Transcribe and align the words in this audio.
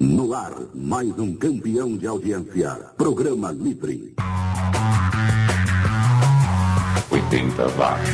No 0.00 0.32
ar, 0.32 0.54
mais 0.72 1.10
um 1.18 1.36
campeão 1.36 1.94
de 1.94 2.06
audiência. 2.06 2.70
Programa 2.96 3.52
Livre. 3.52 4.14
80 7.10 7.68
watts. 7.76 8.08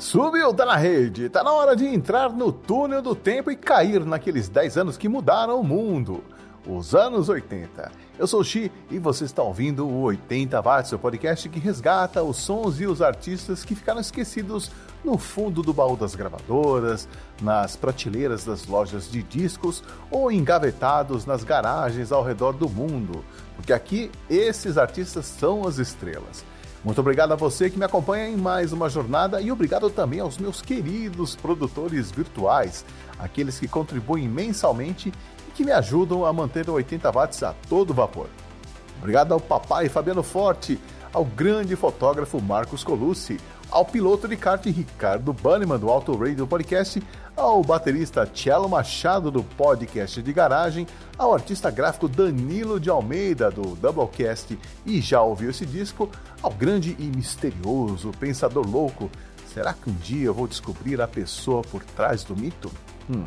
Subiu, 0.00 0.52
tá 0.52 0.66
na 0.66 0.74
rede. 0.74 1.28
Tá 1.28 1.44
na 1.44 1.52
hora 1.52 1.76
de 1.76 1.86
entrar 1.86 2.32
no 2.32 2.50
túnel 2.50 3.00
do 3.00 3.14
tempo 3.14 3.52
e 3.52 3.56
cair 3.56 4.04
naqueles 4.04 4.48
10 4.48 4.78
anos 4.78 4.96
que 4.96 5.08
mudaram 5.08 5.60
o 5.60 5.62
mundo. 5.62 6.24
Os 6.66 6.92
anos 6.92 7.28
80. 7.28 8.07
Eu 8.18 8.26
sou 8.26 8.40
o 8.40 8.44
Xi 8.44 8.68
e 8.90 8.98
você 8.98 9.24
está 9.24 9.44
ouvindo 9.44 9.86
o 9.86 10.00
80 10.00 10.60
Watts, 10.60 10.90
o 10.90 10.98
podcast 10.98 11.48
que 11.48 11.60
resgata 11.60 12.20
os 12.20 12.38
sons 12.38 12.80
e 12.80 12.84
os 12.86 13.00
artistas 13.00 13.64
que 13.64 13.76
ficaram 13.76 14.00
esquecidos 14.00 14.72
no 15.04 15.16
fundo 15.16 15.62
do 15.62 15.72
baú 15.72 15.96
das 15.96 16.16
gravadoras, 16.16 17.08
nas 17.40 17.76
prateleiras 17.76 18.44
das 18.44 18.66
lojas 18.66 19.08
de 19.08 19.22
discos 19.22 19.84
ou 20.10 20.32
engavetados 20.32 21.26
nas 21.26 21.44
garagens 21.44 22.10
ao 22.10 22.24
redor 22.24 22.54
do 22.54 22.68
mundo, 22.68 23.24
porque 23.54 23.72
aqui 23.72 24.10
esses 24.28 24.76
artistas 24.76 25.24
são 25.24 25.64
as 25.64 25.78
estrelas. 25.78 26.44
Muito 26.84 27.00
obrigado 27.00 27.32
a 27.32 27.36
você 27.36 27.70
que 27.70 27.78
me 27.78 27.84
acompanha 27.84 28.28
em 28.28 28.36
mais 28.36 28.72
uma 28.72 28.88
jornada 28.88 29.40
e 29.40 29.52
obrigado 29.52 29.90
também 29.90 30.18
aos 30.18 30.38
meus 30.38 30.60
queridos 30.60 31.36
produtores 31.36 32.10
virtuais, 32.10 32.84
aqueles 33.16 33.60
que 33.60 33.68
contribuem 33.68 34.28
mensalmente 34.28 35.12
que 35.58 35.64
me 35.64 35.72
ajudam 35.72 36.24
a 36.24 36.32
manter 36.32 36.70
o 36.70 36.74
80 36.74 37.10
watts 37.10 37.42
a 37.42 37.52
todo 37.68 37.92
vapor. 37.92 38.28
Obrigado 38.98 39.34
ao 39.34 39.40
papai 39.40 39.88
Fabiano 39.88 40.22
Forte, 40.22 40.78
ao 41.12 41.24
grande 41.24 41.74
fotógrafo 41.74 42.40
Marcos 42.40 42.84
Colucci, 42.84 43.40
ao 43.68 43.84
piloto 43.84 44.28
de 44.28 44.36
kart 44.36 44.64
Ricardo 44.64 45.32
Banniman 45.32 45.76
do 45.76 45.90
Auto 45.90 46.16
Radio 46.16 46.46
Podcast, 46.46 47.02
ao 47.36 47.60
baterista 47.64 48.24
Cello 48.32 48.68
Machado 48.68 49.32
do 49.32 49.42
Podcast 49.42 50.22
de 50.22 50.32
Garagem, 50.32 50.86
ao 51.18 51.34
artista 51.34 51.72
gráfico 51.72 52.06
Danilo 52.06 52.78
de 52.78 52.88
Almeida 52.88 53.50
do 53.50 53.74
Doublecast 53.74 54.56
e 54.86 55.00
já 55.00 55.20
ouviu 55.22 55.50
esse 55.50 55.66
disco, 55.66 56.08
ao 56.40 56.52
grande 56.52 56.94
e 57.00 57.02
misterioso 57.02 58.12
Pensador 58.20 58.64
Louco. 58.64 59.10
Será 59.52 59.72
que 59.74 59.90
um 59.90 59.94
dia 59.94 60.26
eu 60.26 60.34
vou 60.34 60.46
descobrir 60.46 61.00
a 61.00 61.08
pessoa 61.08 61.62
por 61.62 61.82
trás 61.82 62.22
do 62.22 62.36
mito? 62.36 62.70
Hum 63.10 63.24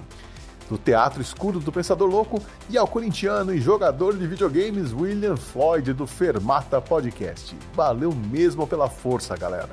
do 0.71 0.77
Teatro 0.77 1.21
Escuro 1.21 1.59
do 1.59 1.69
Pensador 1.69 2.09
Louco 2.09 2.41
e 2.69 2.77
ao 2.77 2.87
corintiano 2.87 3.53
e 3.53 3.59
jogador 3.59 4.17
de 4.17 4.25
videogames 4.25 4.93
William 4.93 5.35
Floyd 5.35 5.91
do 5.91 6.07
Fermata 6.07 6.79
Podcast. 6.79 7.53
Valeu 7.73 8.13
mesmo 8.13 8.65
pela 8.65 8.89
força, 8.89 9.35
galera. 9.35 9.71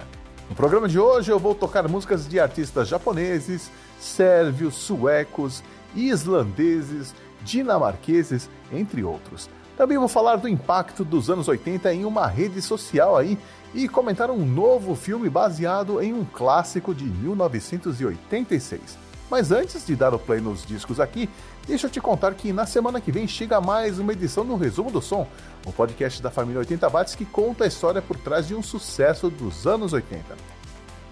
No 0.51 0.57
programa 0.57 0.89
de 0.89 0.99
hoje 0.99 1.31
eu 1.31 1.39
vou 1.39 1.55
tocar 1.55 1.87
músicas 1.87 2.29
de 2.29 2.41
artistas 2.41 2.89
japoneses, 2.89 3.71
sérvios, 4.01 4.75
suecos, 4.75 5.63
islandeses, 5.95 7.15
dinamarqueses, 7.43 8.51
entre 8.73 9.05
outros. 9.05 9.49
Também 9.77 9.99
vou 9.99 10.09
falar 10.09 10.35
do 10.35 10.49
impacto 10.49 11.05
dos 11.05 11.31
anos 11.31 11.47
80 11.47 11.95
em 11.95 12.05
uma 12.05 12.27
rede 12.27 12.61
social 12.61 13.17
aí 13.17 13.39
e 13.73 13.89
comentar 13.89 14.33
um 14.33 14.45
novo 14.45 14.97
filme 14.97 15.31
baseado 15.31 16.03
em 16.03 16.13
um 16.13 16.25
clássico 16.25 16.93
de 16.93 17.05
1986. 17.05 19.08
Mas 19.31 19.53
antes 19.53 19.87
de 19.87 19.95
dar 19.95 20.15
o 20.15 20.19
play 20.19 20.41
nos 20.41 20.65
discos 20.65 20.99
aqui, 20.99 21.29
deixa 21.67 21.87
eu 21.87 21.91
te 21.91 22.01
contar 22.01 22.33
que 22.35 22.53
na 22.53 22.65
semana 22.65 23.01
que 23.01 23.13
vem 23.13 23.29
chega 23.29 23.61
mais 23.61 23.99
uma 23.99 24.13
edição 24.13 24.45
do 24.45 24.57
Resumo 24.57 24.91
do 24.91 25.03
Som, 25.03 25.27
um 25.67 25.71
podcast 25.71 26.23
da 26.23 26.31
família 26.31 26.61
80 26.61 26.89
Watts 26.89 27.15
que 27.15 27.27
conta 27.27 27.65
a 27.65 27.67
história 27.67 28.01
por 28.01 28.17
trás 28.17 28.49
de 28.49 28.55
um 28.55 28.63
sucesso 28.63 29.29
dos 29.29 29.67
anos 29.67 29.93
80. 29.93 30.25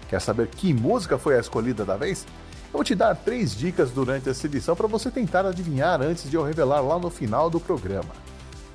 Quer 0.09 0.21
saber 0.21 0.47
que 0.47 0.73
música 0.73 1.17
foi 1.17 1.37
a 1.37 1.39
escolhida 1.39 1.85
da 1.85 1.95
vez? 1.95 2.25
Eu 2.67 2.73
vou 2.73 2.83
te 2.83 2.95
dar 2.95 3.15
três 3.15 3.55
dicas 3.55 3.91
durante 3.91 4.29
essa 4.29 4.45
edição 4.45 4.75
para 4.75 4.87
você 4.87 5.11
tentar 5.11 5.45
adivinhar 5.45 6.01
antes 6.01 6.29
de 6.29 6.35
eu 6.35 6.43
revelar 6.43 6.81
lá 6.81 6.97
no 6.97 7.09
final 7.09 7.49
do 7.49 7.59
programa. 7.59 8.09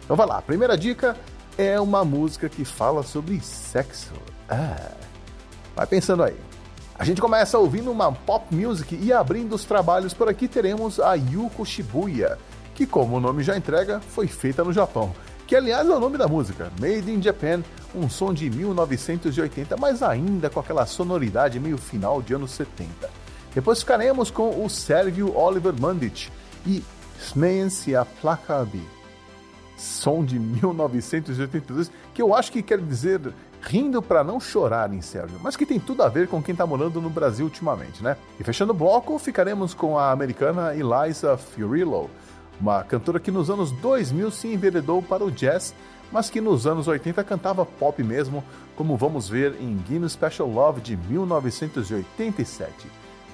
Então 0.04 0.16
vai 0.16 0.26
lá, 0.26 0.38
a 0.38 0.42
primeira 0.42 0.78
dica 0.78 1.16
é 1.58 1.80
uma 1.80 2.04
música 2.04 2.48
que 2.48 2.64
fala 2.64 3.02
sobre 3.02 3.40
sexo. 3.40 4.12
Ah, 4.48 4.92
vai 5.74 5.86
pensando 5.86 6.22
aí. 6.22 6.51
A 6.98 7.04
gente 7.04 7.20
começa 7.20 7.58
ouvindo 7.58 7.90
uma 7.90 8.12
pop 8.12 8.54
music 8.54 8.98
e 9.00 9.12
abrindo 9.12 9.54
os 9.54 9.64
trabalhos 9.64 10.12
por 10.12 10.28
aqui 10.28 10.46
teremos 10.46 11.00
a 11.00 11.14
Yuko 11.14 11.64
Shibuya, 11.64 12.38
que 12.74 12.86
como 12.86 13.16
o 13.16 13.20
nome 13.20 13.42
já 13.42 13.56
entrega, 13.56 14.00
foi 14.00 14.26
feita 14.26 14.62
no 14.62 14.72
Japão, 14.72 15.12
que 15.46 15.56
aliás 15.56 15.88
é 15.88 15.92
o 15.92 15.98
nome 15.98 16.18
da 16.18 16.28
música, 16.28 16.70
Made 16.78 17.10
in 17.10 17.20
Japan, 17.20 17.62
um 17.94 18.08
som 18.10 18.32
de 18.32 18.48
1980, 18.50 19.76
mas 19.78 20.02
ainda 20.02 20.50
com 20.50 20.60
aquela 20.60 20.84
sonoridade 20.84 21.58
meio 21.58 21.78
final 21.78 22.20
de 22.20 22.34
anos 22.34 22.52
70. 22.52 22.88
Depois 23.54 23.80
ficaremos 23.80 24.30
com 24.30 24.64
o 24.64 24.68
sérvio 24.68 25.36
Oliver 25.36 25.74
Mandic 25.78 26.30
e 26.66 26.84
Smejem 27.18 27.94
a 27.94 28.04
Plakabi, 28.04 28.82
som 29.76 30.24
de 30.24 30.38
1982, 30.38 31.90
que 32.14 32.22
eu 32.22 32.34
acho 32.34 32.52
que 32.52 32.62
quer 32.62 32.80
dizer 32.80 33.32
rindo 33.62 34.02
para 34.02 34.24
não 34.24 34.40
chorar 34.40 34.92
em 34.92 35.00
Sérvio, 35.00 35.38
mas 35.40 35.56
que 35.56 35.64
tem 35.64 35.78
tudo 35.78 36.02
a 36.02 36.08
ver 36.08 36.28
com 36.28 36.42
quem 36.42 36.52
está 36.52 36.66
morando 36.66 37.00
no 37.00 37.08
Brasil 37.08 37.46
ultimamente, 37.46 38.02
né? 38.02 38.16
E 38.38 38.44
fechando 38.44 38.72
o 38.72 38.76
bloco, 38.76 39.18
ficaremos 39.18 39.72
com 39.72 39.96
a 39.98 40.10
americana 40.10 40.74
Eliza 40.74 41.36
Fiorillo, 41.36 42.10
uma 42.60 42.82
cantora 42.82 43.20
que 43.20 43.30
nos 43.30 43.48
anos 43.48 43.70
2000 43.72 44.30
se 44.30 44.48
enveredou 44.48 45.00
para 45.00 45.24
o 45.24 45.30
jazz, 45.30 45.74
mas 46.10 46.28
que 46.28 46.40
nos 46.40 46.66
anos 46.66 46.88
80 46.88 47.22
cantava 47.24 47.64
pop 47.64 48.02
mesmo, 48.02 48.44
como 48.76 48.96
vamos 48.96 49.28
ver 49.28 49.56
em 49.60 49.76
Game 49.88 50.08
Special 50.08 50.48
Love 50.48 50.80
de 50.80 50.96
1987. 50.96 52.72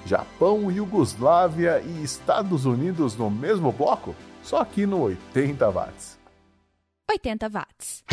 Japão, 0.05 0.71
Iugoslávia 0.71 1.81
e 1.81 2.03
Estados 2.03 2.65
Unidos 2.65 3.17
no 3.17 3.29
mesmo 3.29 3.71
bloco? 3.71 4.15
Só 4.41 4.61
aqui 4.61 4.85
no 4.85 5.01
80 5.01 5.69
watts. 5.69 6.17
80 7.09 7.49
watts. 7.49 8.03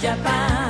Japan. 0.00 0.69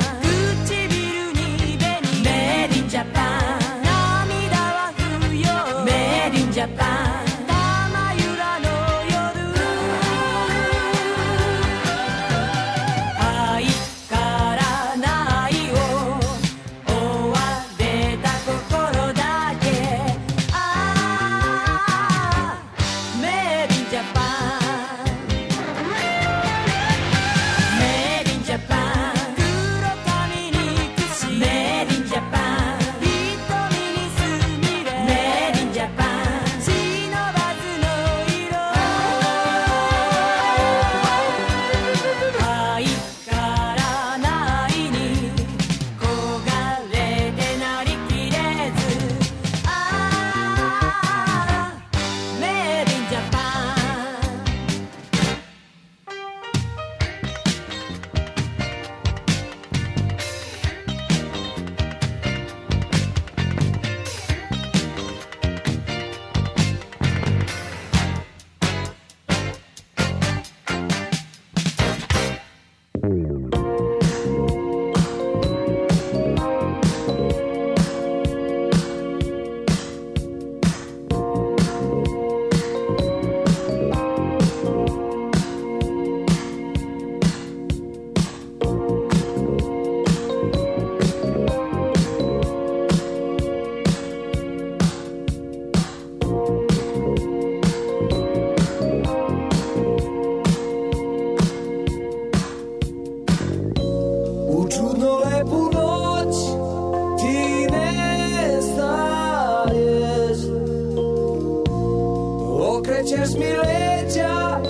Preciez 112.91 113.37
mi 113.37 113.47
lecha 113.47 114.61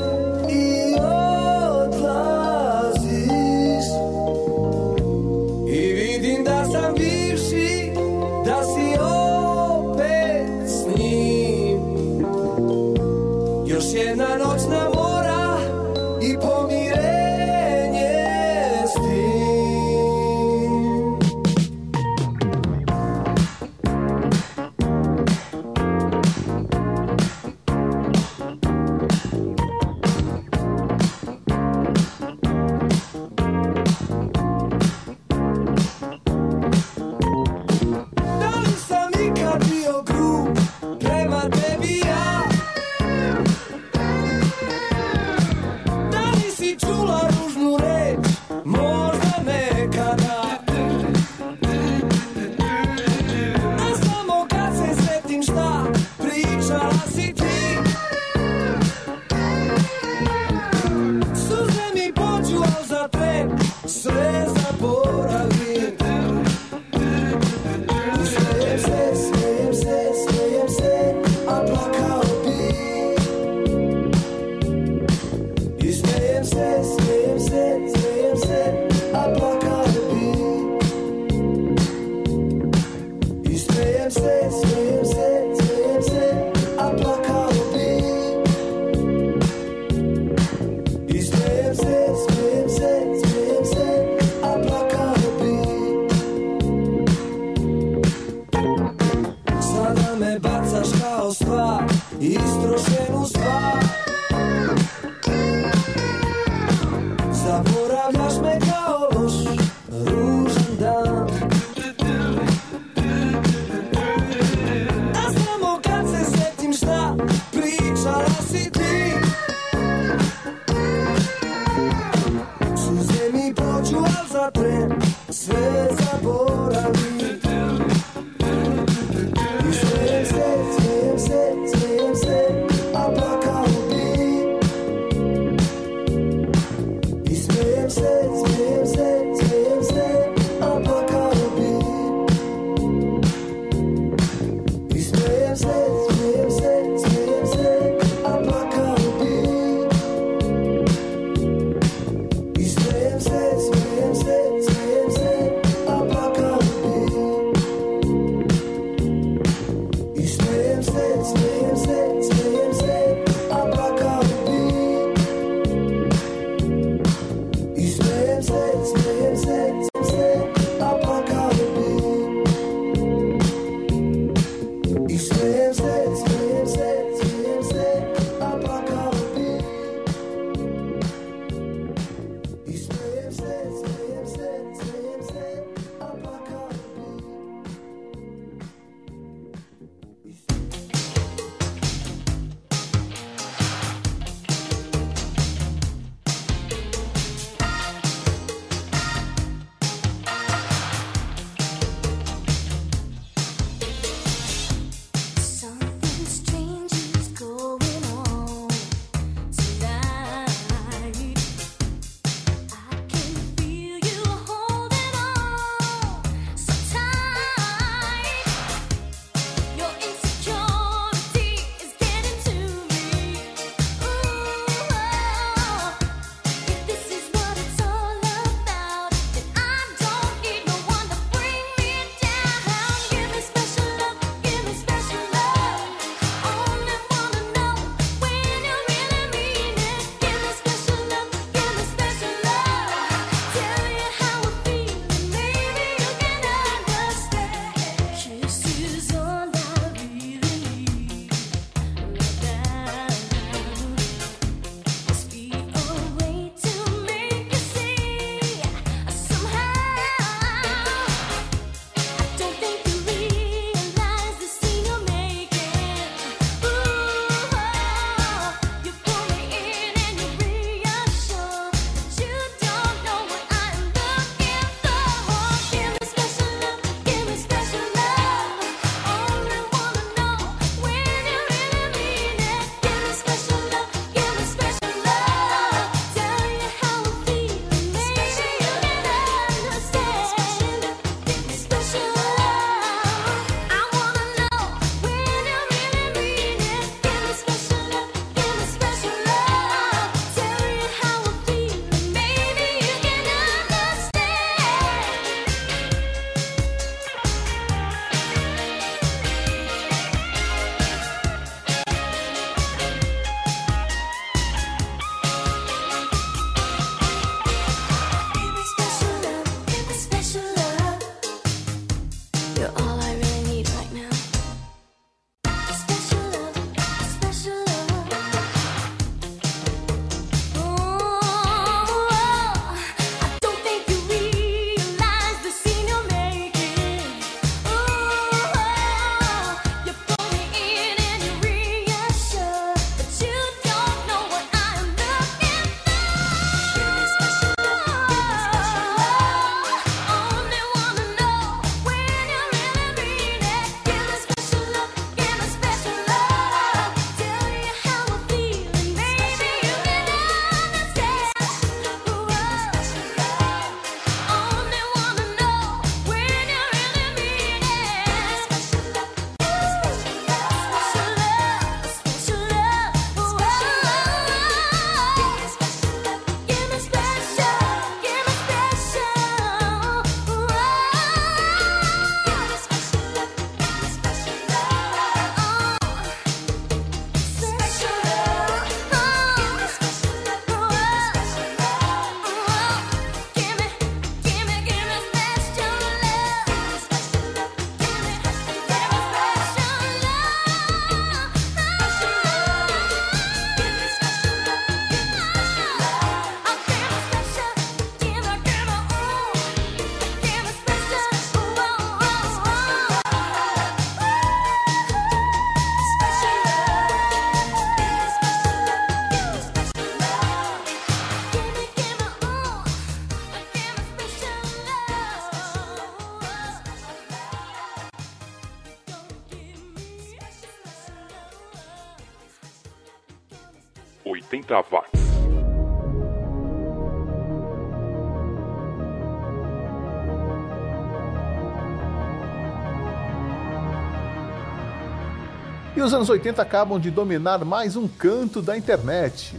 E 445.81 445.82
os 445.82 445.94
anos 445.94 446.10
80 446.10 446.43
acabam 446.43 446.79
de 446.79 446.91
dominar 446.91 447.43
mais 447.43 447.75
um 447.75 447.89
canto 447.89 448.43
da 448.43 448.55
internet. 448.55 449.34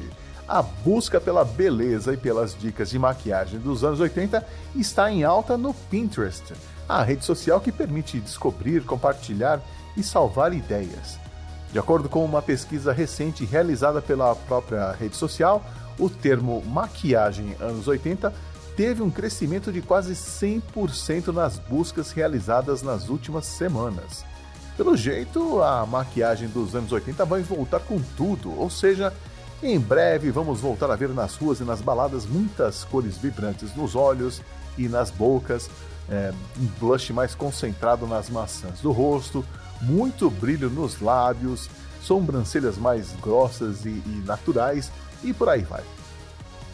A 0.47 0.63
busca 0.63 1.21
pela 1.21 1.45
beleza 1.45 2.15
e 2.15 2.17
pelas 2.17 2.57
dicas 2.57 2.89
de 2.89 2.97
maquiagem 2.97 3.59
dos 3.59 3.83
anos 3.83 3.99
80 3.99 4.43
está 4.75 5.11
em 5.11 5.23
alta 5.23 5.55
no 5.55 5.71
Pinterest, 5.71 6.51
a 6.89 7.03
rede 7.03 7.23
social 7.23 7.61
que 7.61 7.71
permite 7.71 8.19
descobrir, 8.19 8.83
compartilhar 8.83 9.61
e 9.95 10.01
salvar 10.01 10.51
ideias. 10.51 11.19
De 11.71 11.77
acordo 11.77 12.09
com 12.09 12.25
uma 12.25 12.41
pesquisa 12.41 12.91
recente 12.91 13.45
realizada 13.45 14.01
pela 14.01 14.35
própria 14.35 14.93
rede 14.93 15.15
social, 15.15 15.63
o 15.99 16.09
termo 16.09 16.63
maquiagem 16.65 17.55
anos 17.59 17.87
80 17.87 18.33
teve 18.75 19.03
um 19.03 19.11
crescimento 19.11 19.71
de 19.71 19.83
quase 19.83 20.13
100% 20.13 21.27
nas 21.27 21.59
buscas 21.59 22.11
realizadas 22.11 22.81
nas 22.81 23.09
últimas 23.09 23.45
semanas. 23.45 24.30
Pelo 24.81 24.97
jeito, 24.97 25.61
a 25.61 25.85
maquiagem 25.85 26.47
dos 26.47 26.73
anos 26.73 26.91
80 26.91 27.23
vai 27.23 27.43
voltar 27.43 27.81
com 27.81 28.01
tudo, 28.17 28.59
ou 28.59 28.67
seja, 28.67 29.13
em 29.61 29.79
breve 29.79 30.31
vamos 30.31 30.59
voltar 30.59 30.89
a 30.89 30.95
ver 30.95 31.09
nas 31.09 31.35
ruas 31.35 31.59
e 31.59 31.63
nas 31.63 31.81
baladas 31.81 32.25
muitas 32.25 32.83
cores 32.83 33.15
vibrantes 33.15 33.75
nos 33.75 33.95
olhos 33.95 34.41
e 34.79 34.87
nas 34.87 35.11
bocas, 35.11 35.69
é, 36.09 36.33
um 36.59 36.65
blush 36.79 37.13
mais 37.13 37.35
concentrado 37.35 38.07
nas 38.07 38.27
maçãs 38.27 38.81
do 38.81 38.91
rosto, 38.91 39.45
muito 39.83 40.31
brilho 40.31 40.67
nos 40.67 40.99
lábios, 40.99 41.69
sobrancelhas 42.01 42.75
mais 42.75 43.11
grossas 43.21 43.85
e, 43.85 43.89
e 43.89 44.23
naturais 44.25 44.91
e 45.23 45.31
por 45.31 45.47
aí 45.47 45.61
vai. 45.61 45.83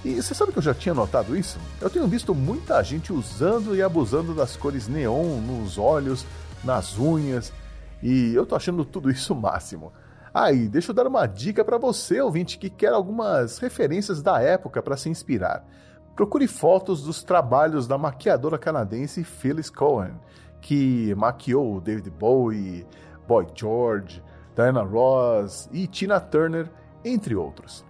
E 0.05 0.15
você 0.15 0.33
sabe 0.33 0.53
que 0.53 0.59
eu 0.59 0.63
já 0.63 0.73
tinha 0.73 0.95
notado 0.95 1.35
isso? 1.35 1.59
Eu 1.81 1.89
tenho 1.89 2.07
visto 2.07 2.33
muita 2.33 2.81
gente 2.83 3.11
usando 3.11 3.75
e 3.75 3.81
abusando 3.81 4.33
das 4.33 4.55
cores 4.55 4.87
neon 4.87 5.41
nos 5.41 5.77
olhos, 5.77 6.25
nas 6.63 6.97
unhas, 6.97 7.51
e 8.01 8.33
eu 8.33 8.45
tô 8.45 8.55
achando 8.55 8.85
tudo 8.85 9.09
isso 9.09 9.33
o 9.33 9.41
máximo. 9.41 9.91
Aí, 10.33 10.65
ah, 10.65 10.69
deixa 10.69 10.91
eu 10.91 10.95
dar 10.95 11.07
uma 11.07 11.25
dica 11.25 11.65
para 11.65 11.77
você, 11.77 12.21
ouvinte, 12.21 12.59
que 12.59 12.69
quer 12.69 12.93
algumas 12.93 13.57
referências 13.57 14.21
da 14.21 14.39
época 14.41 14.83
para 14.83 14.97
se 14.97 15.09
inspirar. 15.09 15.65
Procure 16.15 16.47
fotos 16.47 17.03
dos 17.03 17.23
trabalhos 17.23 17.87
da 17.87 17.97
maquiadora 17.97 18.57
canadense 18.57 19.23
Phyllis 19.23 19.69
Cohen, 19.69 20.19
que 20.61 21.13
maquiou 21.15 21.79
David 21.79 22.09
Bowie, 22.11 22.85
Boy 23.27 23.47
George, 23.55 24.23
Diana 24.55 24.83
Ross 24.83 25.69
e 25.71 25.87
Tina 25.87 26.19
Turner, 26.19 26.69
entre 27.03 27.35
outros. 27.35 27.85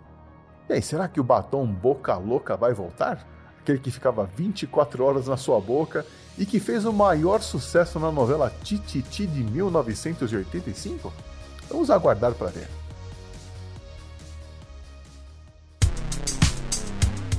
E 0.70 0.74
aí, 0.74 0.82
será 0.82 1.08
que 1.08 1.20
o 1.20 1.24
batom 1.24 1.66
Boca 1.66 2.16
Louca 2.16 2.56
vai 2.56 2.74
voltar? 2.74 3.26
Aquele 3.68 3.80
que 3.80 3.92
ficava 3.92 4.30
24 4.34 5.04
horas 5.04 5.28
na 5.28 5.36
sua 5.36 5.60
boca 5.60 6.06
e 6.38 6.46
que 6.46 6.58
fez 6.58 6.86
o 6.86 6.94
maior 6.94 7.42
sucesso 7.42 8.00
na 8.00 8.10
novela 8.10 8.50
Tititi 8.64 9.28
de 9.28 9.44
1985? 9.44 11.12
Vamos 11.70 11.90
aguardar 11.90 12.34
para 12.34 12.48
ver. 12.48 12.70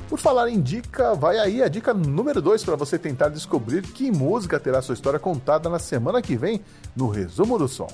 Por 0.07 0.19
falar 0.19 0.49
em 0.49 0.61
dica, 0.61 1.15
vai 1.15 1.39
aí 1.39 1.63
a 1.63 1.67
dica 1.67 1.95
número 1.95 2.43
2 2.43 2.63
para 2.63 2.75
você 2.75 2.99
tentar 2.99 3.29
descobrir 3.29 3.81
que 3.81 4.11
música 4.11 4.59
terá 4.59 4.83
sua 4.83 4.93
história 4.93 5.19
contada 5.19 5.67
na 5.67 5.79
semana 5.79 6.21
que 6.21 6.37
vem 6.37 6.61
no 6.95 7.09
Resumo 7.09 7.57
do 7.57 7.67
Som. 7.67 7.89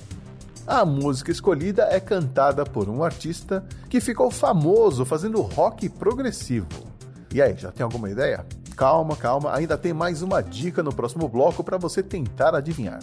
A 0.66 0.84
música 0.84 1.32
escolhida 1.32 1.84
é 1.84 1.98
cantada 1.98 2.66
por 2.66 2.86
um 2.86 3.02
artista 3.02 3.64
que 3.88 3.98
ficou 3.98 4.30
famoso 4.30 5.06
fazendo 5.06 5.40
rock 5.40 5.88
progressivo. 5.88 6.95
E 7.36 7.42
aí, 7.42 7.54
já 7.54 7.70
tem 7.70 7.84
alguma 7.84 8.08
ideia? 8.08 8.46
Calma, 8.74 9.14
calma, 9.14 9.54
ainda 9.54 9.76
tem 9.76 9.92
mais 9.92 10.22
uma 10.22 10.40
dica 10.40 10.82
no 10.82 10.90
próximo 10.90 11.28
bloco 11.28 11.62
para 11.62 11.76
você 11.76 12.02
tentar 12.02 12.54
adivinhar. 12.54 12.98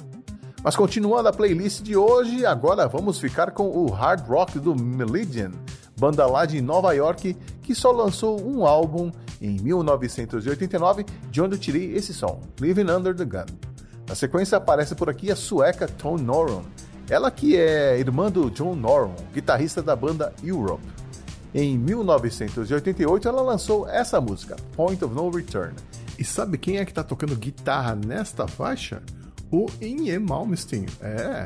Mas 0.63 0.75
continuando 0.75 1.29
a 1.29 1.31
playlist 1.31 1.83
de 1.83 1.95
hoje, 1.95 2.43
agora 2.43 2.87
vamos 2.87 3.19
ficar 3.19 3.51
com 3.51 3.69
o 3.69 3.91
hard 3.91 4.27
rock 4.27 4.57
do 4.57 4.75
Melidian, 4.75 5.51
banda 5.99 6.25
lá 6.25 6.47
de 6.47 6.59
Nova 6.63 6.91
York 6.93 7.37
que 7.61 7.75
só 7.75 7.91
lançou 7.91 8.43
um 8.43 8.65
álbum 8.65 9.11
em 9.39 9.61
1989, 9.61 11.05
de 11.29 11.39
onde 11.39 11.53
eu 11.53 11.59
tirei 11.59 11.93
esse 11.93 12.11
som, 12.11 12.41
Living 12.59 12.89
Under 12.89 13.15
the 13.15 13.25
Gun. 13.25 13.45
Na 14.09 14.15
sequência 14.15 14.57
aparece 14.57 14.95
por 14.95 15.11
aqui 15.11 15.31
a 15.31 15.35
sueca 15.35 15.87
Tone 15.87 16.23
Noron, 16.23 16.63
ela 17.07 17.29
que 17.29 17.55
é 17.55 17.99
irmã 17.99 18.31
do 18.31 18.49
John 18.49 18.73
Noron, 18.73 19.13
guitarrista 19.31 19.79
da 19.83 19.95
banda 19.95 20.33
Europe. 20.43 20.92
Em 21.53 21.77
1988, 21.77 23.27
ela 23.27 23.41
lançou 23.41 23.87
essa 23.87 24.19
música, 24.19 24.55
Point 24.75 25.03
of 25.05 25.13
No 25.13 25.29
Return. 25.29 25.75
E 26.17 26.23
sabe 26.23 26.57
quem 26.57 26.77
é 26.77 26.85
que 26.85 26.91
está 26.91 27.03
tocando 27.03 27.35
guitarra 27.35 27.95
nesta 27.95 28.47
faixa? 28.47 29.03
O 29.51 29.67
Inge 29.79 30.17
Malmsteen. 30.17 30.87
É. 30.99 31.45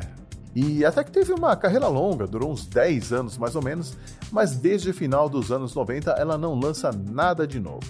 E 0.55 0.85
até 0.85 1.03
que 1.03 1.11
teve 1.11 1.33
uma 1.33 1.55
carreira 1.57 1.87
longa, 1.87 2.25
durou 2.25 2.51
uns 2.51 2.65
10 2.65 3.11
anos 3.11 3.37
mais 3.37 3.55
ou 3.55 3.61
menos, 3.61 3.97
mas 4.31 4.55
desde 4.55 4.89
o 4.89 4.93
final 4.93 5.27
dos 5.27 5.51
anos 5.51 5.75
90 5.75 6.11
ela 6.11 6.37
não 6.37 6.57
lança 6.57 6.89
nada 6.91 7.45
de 7.45 7.59
novo. 7.59 7.85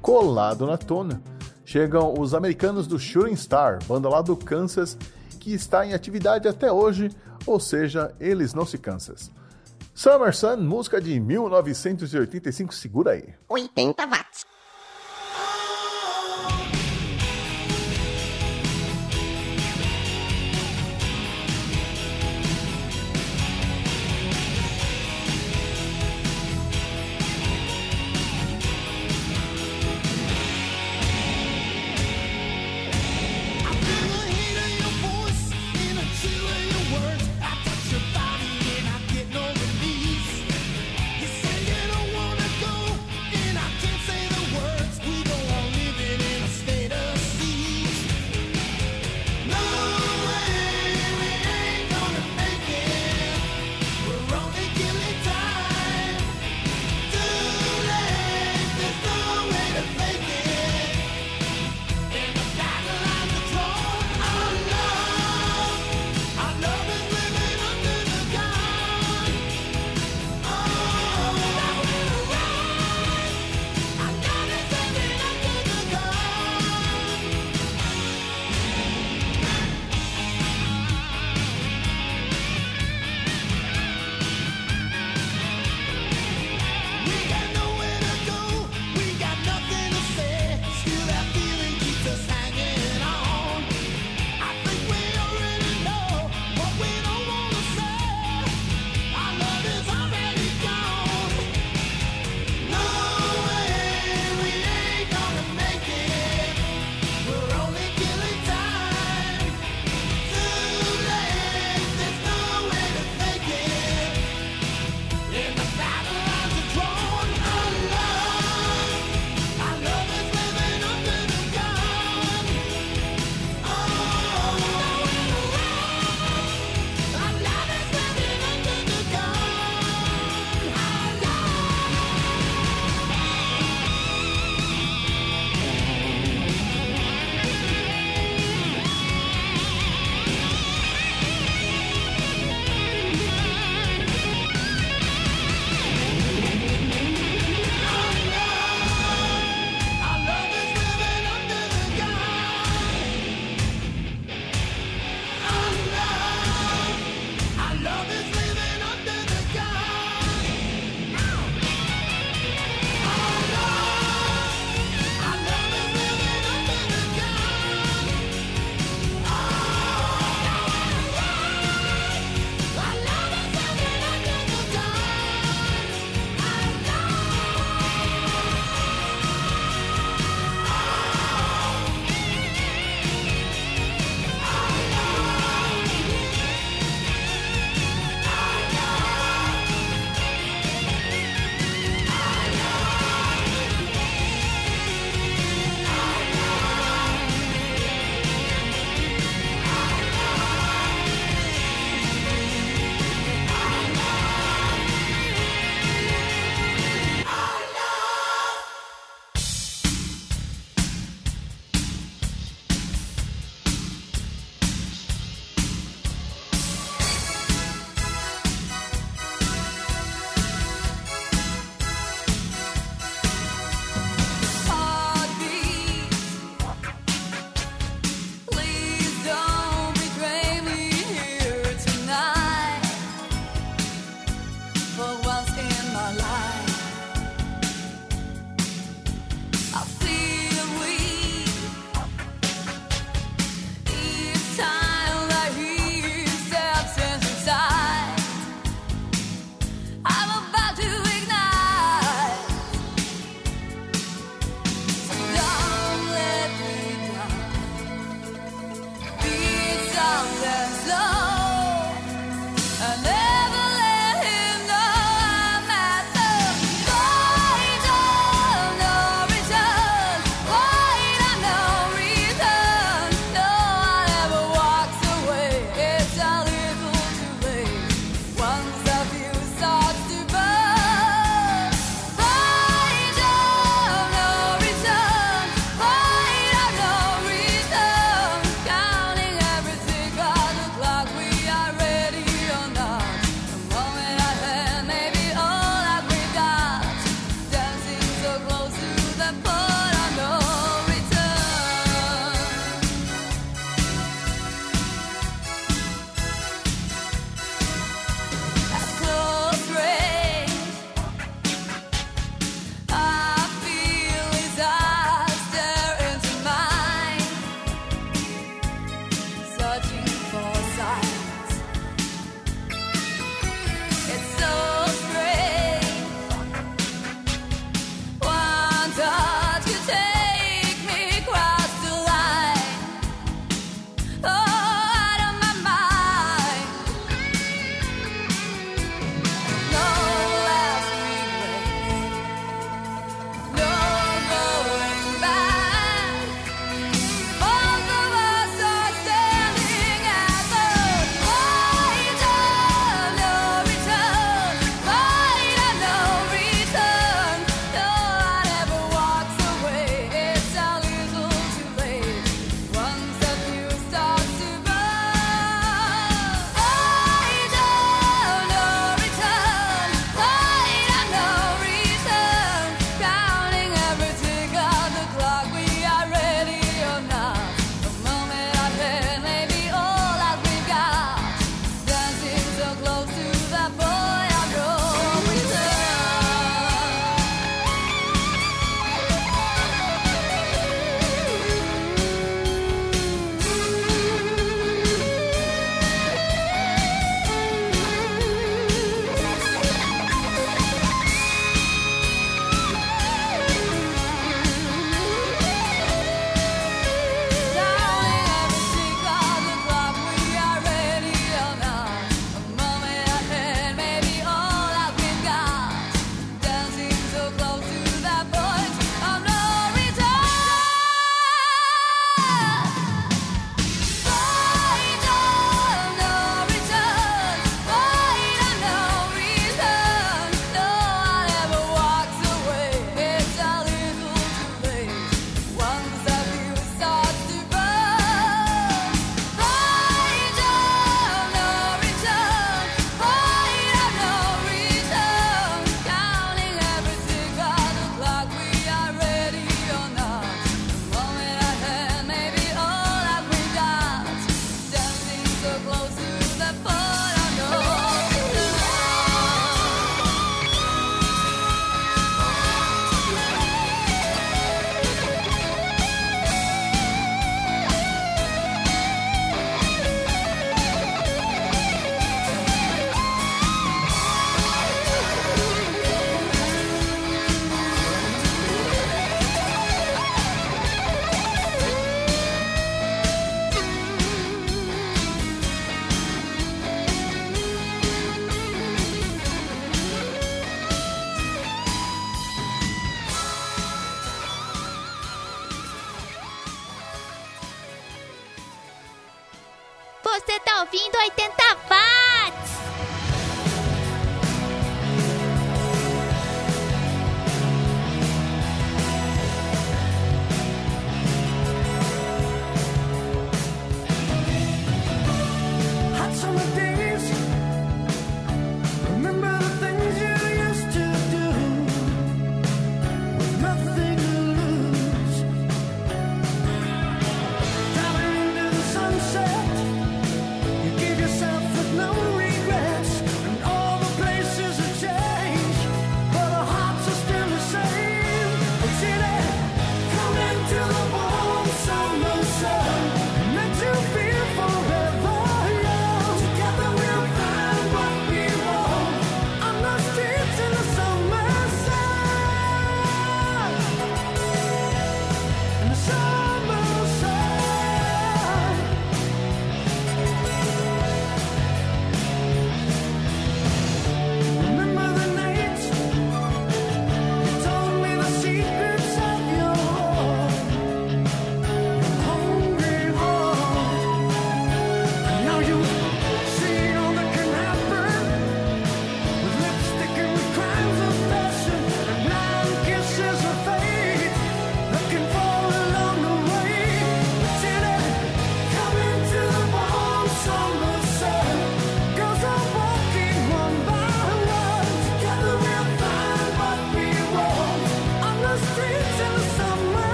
Colado 0.00 0.64
na 0.64 0.78
tona, 0.78 1.20
chegam 1.64 2.14
os 2.18 2.34
americanos 2.34 2.86
do 2.86 2.98
Shooting 2.98 3.34
Star, 3.34 3.80
banda 3.86 4.08
lá 4.08 4.22
do 4.22 4.36
Kansas, 4.36 4.96
que 5.40 5.52
está 5.52 5.84
em 5.84 5.92
atividade 5.92 6.46
até 6.46 6.70
hoje, 6.70 7.10
ou 7.44 7.58
seja, 7.58 8.14
eles 8.20 8.54
não 8.54 8.64
se 8.64 8.78
cansam. 8.78 9.16
Summer 9.96 10.34
Sun, 10.34 10.58
música 10.58 11.00
de 11.00 11.18
1985, 11.18 12.74
segura 12.74 13.12
aí. 13.12 13.34
80 13.48 14.06
watts. 14.06 14.44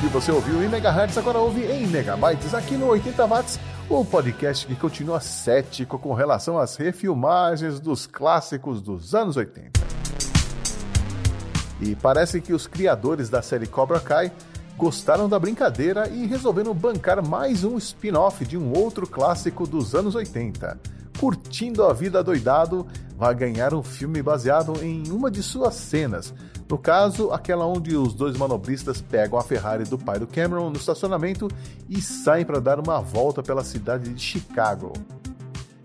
Que 0.00 0.06
você 0.06 0.30
ouviu 0.30 0.62
em 0.62 0.68
megahertz 0.68 1.18
agora 1.18 1.38
ouve 1.38 1.64
em 1.64 1.84
megabytes 1.88 2.54
aqui 2.54 2.76
no 2.76 2.86
80 2.86 3.26
watts, 3.26 3.58
o 3.90 4.04
podcast 4.04 4.64
que 4.64 4.76
continua 4.76 5.18
cético 5.18 5.98
com 5.98 6.14
relação 6.14 6.56
às 6.56 6.76
refilmagens 6.76 7.80
dos 7.80 8.06
clássicos 8.06 8.80
dos 8.80 9.12
anos 9.12 9.36
80. 9.36 9.80
E 11.80 11.96
parece 11.96 12.40
que 12.40 12.52
os 12.52 12.68
criadores 12.68 13.28
da 13.28 13.42
série 13.42 13.66
Cobra 13.66 13.98
Kai 13.98 14.30
gostaram 14.76 15.28
da 15.28 15.38
brincadeira 15.38 16.08
e 16.08 16.26
resolveram 16.26 16.72
bancar 16.74 17.26
mais 17.26 17.64
um 17.64 17.76
spin-off 17.76 18.44
de 18.44 18.56
um 18.56 18.72
outro 18.72 19.04
clássico 19.04 19.66
dos 19.66 19.96
anos 19.96 20.14
80. 20.14 20.78
Curtindo 21.18 21.84
a 21.84 21.92
Vida 21.92 22.22
Doidado 22.22 22.86
vai 23.16 23.34
ganhar 23.34 23.74
um 23.74 23.82
filme 23.82 24.22
baseado 24.22 24.74
em 24.80 25.10
uma 25.10 25.28
de 25.28 25.42
suas 25.42 25.74
cenas. 25.74 26.32
No 26.68 26.76
caso, 26.76 27.30
aquela 27.30 27.66
onde 27.66 27.96
os 27.96 28.12
dois 28.12 28.36
manobristas 28.36 29.00
pegam 29.00 29.38
a 29.38 29.42
Ferrari 29.42 29.84
do 29.84 29.96
pai 29.96 30.18
do 30.18 30.26
Cameron 30.26 30.68
no 30.68 30.76
estacionamento 30.76 31.48
e 31.88 32.00
saem 32.02 32.44
para 32.44 32.60
dar 32.60 32.78
uma 32.78 33.00
volta 33.00 33.42
pela 33.42 33.64
cidade 33.64 34.12
de 34.12 34.20
Chicago. 34.20 34.92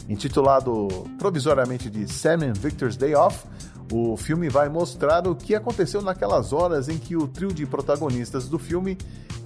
Intitulado 0.10 0.88
provisoriamente 1.18 1.90
de 1.90 2.12
Sam 2.12 2.50
and 2.50 2.54
Victor's 2.54 2.98
Day 2.98 3.16
Off, 3.16 3.46
o 3.94 4.18
filme 4.18 4.50
vai 4.50 4.68
mostrar 4.68 5.26
o 5.26 5.36
que 5.36 5.56
aconteceu 5.56 6.02
naquelas 6.02 6.52
horas 6.52 6.90
em 6.90 6.98
que 6.98 7.16
o 7.16 7.28
trio 7.28 7.54
de 7.54 7.66
protagonistas 7.66 8.50
do 8.50 8.60
filme 8.60 8.98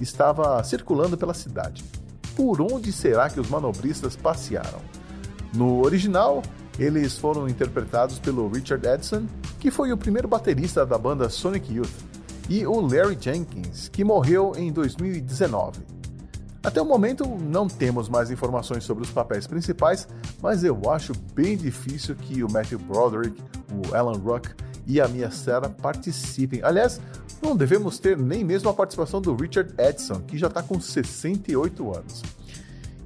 estava 0.01 0.63
circulando 0.63 1.17
pela 1.17 1.35
cidade. 1.35 1.85
Por 2.35 2.61
onde 2.61 2.91
será 2.91 3.29
que 3.29 3.39
os 3.39 3.49
manobristas 3.49 4.15
passearam? 4.15 4.79
No 5.53 5.83
original, 5.83 6.41
eles 6.79 7.17
foram 7.17 7.47
interpretados 7.47 8.19
pelo 8.19 8.47
Richard 8.47 8.87
Edson, 8.87 9.25
que 9.59 9.71
foi 9.71 9.91
o 9.91 9.97
primeiro 9.97 10.27
baterista 10.27 10.85
da 10.85 10.97
banda 10.97 11.29
Sonic 11.29 11.73
Youth, 11.73 11.89
e 12.49 12.65
o 12.65 12.79
Larry 12.79 13.17
Jenkins, 13.19 13.89
que 13.89 14.03
morreu 14.03 14.53
em 14.55 14.71
2019. 14.71 15.81
Até 16.63 16.81
o 16.81 16.85
momento 16.85 17.25
não 17.25 17.67
temos 17.67 18.09
mais 18.09 18.31
informações 18.31 18.83
sobre 18.83 19.03
os 19.03 19.11
papéis 19.11 19.47
principais, 19.47 20.07
mas 20.41 20.63
eu 20.63 20.89
acho 20.89 21.13
bem 21.33 21.55
difícil 21.55 22.15
que 22.15 22.43
o 22.43 22.51
Matthew 22.51 22.79
Broderick, 22.79 23.41
o 23.71 23.95
Alan 23.95 24.17
Ruck 24.17 24.49
e 24.85 24.99
a 24.99 25.07
Mia 25.07 25.31
Sara 25.31 25.69
participem. 25.69 26.61
Aliás, 26.63 26.99
não 27.41 27.55
devemos 27.55 27.99
ter 27.99 28.17
nem 28.17 28.43
mesmo 28.43 28.69
a 28.69 28.73
participação 28.73 29.21
do 29.21 29.35
Richard 29.35 29.73
Edson, 29.77 30.21
que 30.21 30.37
já 30.37 30.47
está 30.47 30.63
com 30.63 30.79
68 30.79 31.95
anos. 31.95 32.23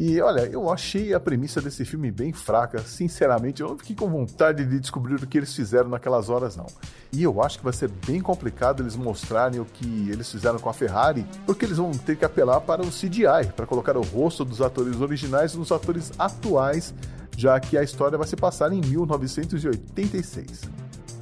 E 0.04 0.20
olha, 0.20 0.48
eu 0.48 0.68
achei 0.68 1.14
a 1.14 1.20
premissa 1.20 1.62
desse 1.62 1.86
filme 1.86 2.10
bem 2.10 2.34
fraca, 2.34 2.80
sinceramente, 2.80 3.62
eu 3.62 3.70
não 3.70 3.78
fiquei 3.78 3.96
com 3.96 4.10
vontade 4.10 4.66
de 4.66 4.80
descobrir 4.80 5.14
o 5.14 5.28
que 5.28 5.38
eles 5.38 5.54
fizeram 5.56 5.90
naquelas 5.90 6.28
horas, 6.28 6.56
não. 6.56 6.66
E 7.14 7.22
eu 7.22 7.40
acho 7.40 7.60
que 7.60 7.64
vai 7.64 7.72
ser 7.72 7.88
bem 8.08 8.20
complicado 8.20 8.82
eles 8.82 8.96
mostrarem 8.96 9.60
o 9.60 9.66
que 9.66 10.10
eles 10.10 10.32
fizeram 10.32 10.58
com 10.58 10.70
a 10.70 10.74
Ferrari, 10.74 11.24
porque 11.46 11.66
eles 11.66 11.78
vão 11.78 11.92
ter 11.92 12.16
que 12.16 12.26
apelar 12.26 12.62
para 12.62 12.82
o 12.82 12.88
CGI, 12.88 13.54
para 13.56 13.68
colocar 13.68 13.96
o 13.96 14.02
rosto 14.02 14.44
dos 14.44 14.60
atores 14.60 15.00
originais 15.00 15.54
nos 15.54 15.72
atores 15.72 16.12
atuais, 16.18 16.96
já 17.38 17.60
que 17.60 17.78
a 17.78 17.84
história 17.84 18.18
vai 18.18 18.26
se 18.26 18.36
passar 18.36 18.74
em 18.74 18.82
1986. 18.82 20.62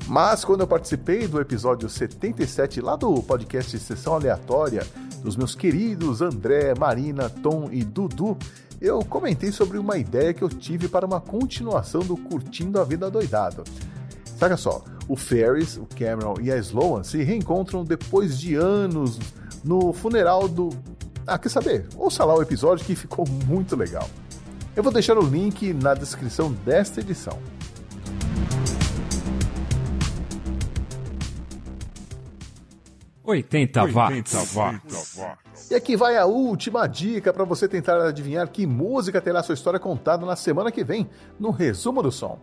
Mas 0.09 0.43
quando 0.43 0.61
eu 0.61 0.67
participei 0.67 1.27
do 1.27 1.39
episódio 1.39 1.87
77 1.87 2.81
lá 2.81 2.95
do 2.95 3.21
podcast 3.21 3.77
Sessão 3.77 4.15
Aleatória, 4.15 4.81
dos 5.21 5.35
meus 5.35 5.53
queridos 5.53 6.19
André, 6.19 6.73
Marina, 6.73 7.29
Tom 7.29 7.69
e 7.71 7.83
Dudu, 7.83 8.35
eu 8.81 9.05
comentei 9.05 9.51
sobre 9.51 9.77
uma 9.77 9.99
ideia 9.99 10.33
que 10.33 10.41
eu 10.41 10.49
tive 10.49 10.87
para 10.87 11.05
uma 11.05 11.21
continuação 11.21 12.01
do 12.01 12.17
Curtindo 12.17 12.81
a 12.81 12.83
Vida 12.83 13.07
Doidado. 13.11 13.63
Saca 14.35 14.57
só, 14.57 14.83
o 15.07 15.15
Ferris, 15.15 15.77
o 15.77 15.85
Cameron 15.85 16.37
e 16.41 16.51
a 16.51 16.57
Sloan 16.57 17.03
se 17.03 17.21
reencontram 17.21 17.83
depois 17.83 18.39
de 18.39 18.55
anos 18.55 19.19
no 19.63 19.93
funeral 19.93 20.47
do. 20.47 20.69
Ah, 21.27 21.37
quer 21.37 21.49
saber? 21.49 21.85
Ouça 21.95 22.25
lá 22.25 22.33
o 22.33 22.41
episódio 22.41 22.83
que 22.83 22.95
ficou 22.95 23.27
muito 23.45 23.75
legal. 23.75 24.09
Eu 24.75 24.81
vou 24.81 24.91
deixar 24.91 25.19
o 25.19 25.21
link 25.21 25.71
na 25.71 25.93
descrição 25.93 26.51
desta 26.65 26.99
edição. 26.99 27.37
Oitenta 33.29 33.85
watts. 33.85 35.19
E 35.69 35.75
aqui 35.75 35.95
vai 35.95 36.17
a 36.17 36.25
última 36.25 36.87
dica 36.87 37.31
para 37.31 37.43
você 37.43 37.67
tentar 37.67 38.01
adivinhar 38.01 38.49
que 38.49 38.65
música 38.65 39.21
terá 39.21 39.43
sua 39.43 39.53
história 39.53 39.79
contada 39.79 40.25
na 40.25 40.35
semana 40.35 40.71
que 40.71 40.83
vem, 40.83 41.07
no 41.39 41.51
resumo 41.51 42.01
do 42.01 42.11
som. 42.11 42.39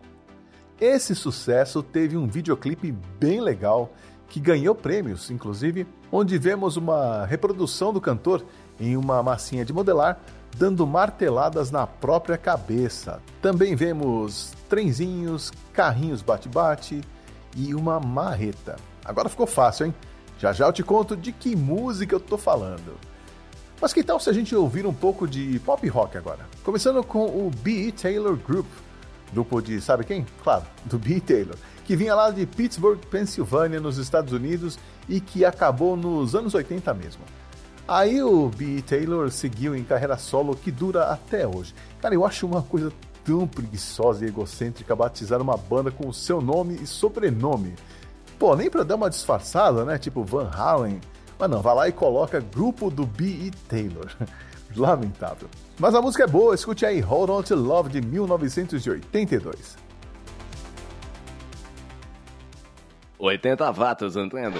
Esse 0.79 1.13
sucesso 1.13 1.83
teve 1.83 2.15
um 2.15 2.25
videoclipe 2.25 2.93
bem 3.19 3.41
legal 3.41 3.91
que 4.29 4.39
ganhou 4.39 4.73
prêmios, 4.73 5.29
inclusive, 5.29 5.85
onde 6.09 6.37
vemos 6.37 6.77
uma 6.77 7.25
reprodução 7.25 7.91
do 7.91 7.99
cantor 7.99 8.45
em 8.79 8.95
uma 8.95 9.21
massinha 9.21 9.65
de 9.65 9.73
modelar 9.73 10.21
dando 10.55 10.87
marteladas 10.87 11.69
na 11.69 11.85
própria 11.85 12.37
cabeça. 12.37 13.21
Também 13.41 13.75
vemos 13.75 14.53
trenzinhos, 14.69 15.51
carrinhos 15.73 16.21
bate-bate 16.21 17.01
e 17.55 17.75
uma 17.75 17.99
marreta. 17.99 18.77
Agora 19.05 19.29
ficou 19.29 19.45
fácil, 19.45 19.87
hein? 19.87 19.95
Já 20.39 20.53
já 20.53 20.65
eu 20.65 20.73
te 20.73 20.83
conto 20.83 21.15
de 21.15 21.31
que 21.31 21.55
música 21.55 22.15
eu 22.15 22.19
tô 22.19 22.37
falando. 22.37 22.97
Mas 23.81 23.93
que 23.93 24.03
tal 24.03 24.19
se 24.19 24.29
a 24.29 24.33
gente 24.33 24.55
ouvir 24.55 24.85
um 24.85 24.93
pouco 24.93 25.27
de 25.27 25.59
pop 25.59 25.87
rock 25.87 26.17
agora? 26.17 26.47
Começando 26.63 27.03
com 27.03 27.25
o 27.25 27.51
B. 27.61 27.91
Taylor 27.91 28.35
Group, 28.35 28.65
grupo 29.31 29.61
de 29.61 29.79
sabe 29.79 30.03
quem? 30.03 30.25
Claro, 30.43 30.65
do 30.85 30.97
B. 30.97 31.19
Taylor, 31.19 31.55
que 31.85 31.95
vinha 31.95 32.15
lá 32.15 32.31
de 32.31 32.45
Pittsburgh, 32.45 32.99
Pensilvânia, 33.09 33.79
nos 33.79 33.97
Estados 33.97 34.33
Unidos 34.33 34.79
e 35.07 35.19
que 35.19 35.45
acabou 35.45 35.95
nos 35.95 36.35
anos 36.35 36.53
80 36.53 36.93
mesmo. 36.93 37.21
Aí 37.87 38.21
o 38.21 38.49
B. 38.49 38.81
Taylor 38.81 39.31
seguiu 39.31 39.75
em 39.75 39.83
carreira 39.83 40.17
solo 40.17 40.55
que 40.55 40.71
dura 40.71 41.05
até 41.05 41.47
hoje. 41.47 41.73
Cara, 42.01 42.13
eu 42.13 42.25
acho 42.25 42.45
uma 42.45 42.61
coisa 42.61 42.91
tão 43.23 43.47
preguiçosa 43.47 44.25
e 44.25 44.27
egocêntrica 44.27 44.95
batizar 44.95 45.41
uma 45.41 45.55
banda 45.55 45.91
com 45.91 46.07
o 46.07 46.13
seu 46.13 46.41
nome 46.41 46.79
e 46.81 46.87
sobrenome. 46.87 47.75
Pô, 48.37 48.55
nem 48.55 48.69
pra 48.69 48.83
dar 48.83 48.95
uma 48.95 49.09
disfarçada, 49.09 49.83
né? 49.83 49.97
Tipo 49.97 50.23
Van 50.23 50.49
Halen. 50.49 51.01
Mas 51.39 51.49
não, 51.49 51.61
vai 51.61 51.75
lá 51.75 51.87
e 51.87 51.91
coloca 51.91 52.39
grupo 52.39 52.89
do 52.89 53.05
B.E. 53.05 53.51
Taylor. 53.67 54.11
Lamentável. 54.75 55.47
Mas 55.79 55.95
a 55.95 56.01
música 56.01 56.23
é 56.23 56.27
boa, 56.27 56.53
escute 56.53 56.85
aí 56.85 56.99
Hold 56.99 57.29
On 57.29 57.41
To 57.41 57.55
Love 57.55 57.89
de 57.89 58.01
1982. 58.01 59.77
80 63.19 63.71
watts, 63.71 64.15
entende? 64.15 64.59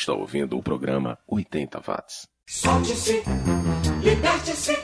Está 0.00 0.14
ouvindo 0.14 0.56
o 0.56 0.62
programa 0.62 1.18
80 1.28 1.80
Watts. 1.86 2.26
Solte-se, 2.46 3.22
liberte-se, 4.02 4.76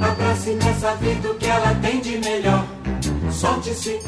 abrace 0.00 0.54
nessa 0.54 0.94
vida 0.94 1.32
o 1.32 1.34
que 1.34 1.46
ela 1.46 1.74
tem 1.76 2.00
de 2.00 2.18
melhor. 2.18 2.64
Solte-se, 3.30 3.98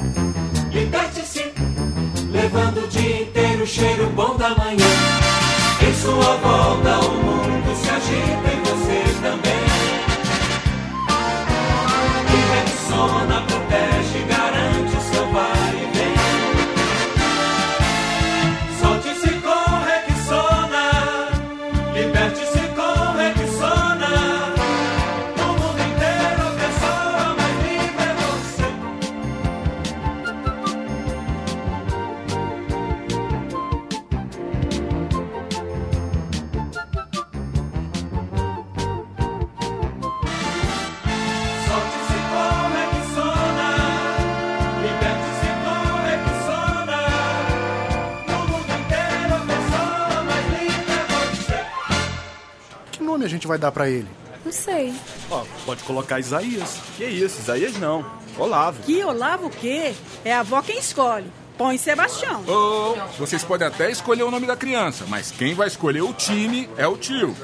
liberte-se, 0.73 1.53
levando 2.31 2.85
o 2.85 2.89
dia 2.89 3.23
inteiro 3.23 3.65
o 3.65 3.67
cheiro 3.67 4.09
bom 4.11 4.37
da 4.37 4.51
manhã. 4.51 4.87
Em 5.83 5.95
sua 5.95 6.37
volta 6.37 7.01
o 7.01 7.13
mundo 7.13 7.77
se 7.77 7.91
agita 7.91 8.49
e 8.53 8.61
você 8.69 9.03
também. 9.21 9.61
E 12.33 12.41
Rexona 12.55 13.30
gente 53.31 53.47
vai 53.47 53.59
dar 53.59 53.73
pra 53.73 53.89
ele? 53.89 54.09
Não 54.45 54.53
sei. 54.53 54.95
Ó, 55.31 55.45
pode 55.67 55.83
colocar 55.85 56.19
Isaías. 56.19 56.79
Que 56.97 57.05
isso, 57.05 57.41
Isaías 57.41 57.77
não. 57.79 58.05
Olavo. 58.39 58.83
Que 58.83 59.05
Olavo 59.05 59.47
o 59.47 59.51
quê? 59.51 59.95
É 60.25 60.33
a 60.33 60.41
avó 60.41 60.63
quem 60.63 60.79
escolhe. 60.79 61.31
Põe 61.59 61.77
Sebastião. 61.77 62.43
Ô, 62.49 62.97
vocês 63.19 63.45
podem 63.45 63.69
até 63.69 63.91
escolher 63.91 64.23
o 64.23 64.31
nome 64.31 64.47
da 64.47 64.57
criança, 64.57 65.05
mas 65.07 65.31
quem 65.31 65.53
vai 65.53 65.69
escolher 65.69 66.01
o 66.01 66.15
time 66.15 66.71
é 66.79 66.87
o 66.87 66.97
tio. 66.97 67.37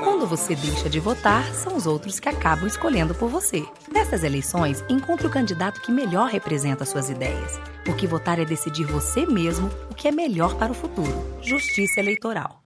Quando 0.00 0.24
você 0.24 0.54
deixa 0.54 0.88
de 0.88 1.00
votar, 1.00 1.44
são 1.52 1.74
os 1.74 1.88
outros 1.88 2.20
que 2.20 2.28
acabam 2.28 2.68
escolhendo 2.68 3.16
por 3.16 3.28
você. 3.28 3.64
Nessas 3.92 4.22
eleições, 4.22 4.84
encontre 4.88 5.26
o 5.26 5.30
candidato 5.30 5.80
que 5.80 5.90
melhor 5.90 6.28
representa 6.28 6.84
suas 6.84 7.10
ideias. 7.10 7.58
Porque 7.84 8.06
votar 8.06 8.38
é 8.38 8.44
decidir 8.44 8.84
você 8.84 9.26
mesmo 9.26 9.68
o 9.90 9.94
que 9.94 10.06
é 10.06 10.12
melhor 10.12 10.54
para 10.54 10.70
o 10.70 10.74
futuro. 10.74 11.36
Justiça 11.42 11.98
Eleitoral. 11.98 12.63